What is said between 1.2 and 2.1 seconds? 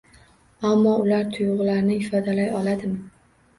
tuyg’ularni